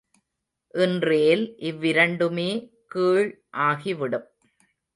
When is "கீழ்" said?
2.87-3.31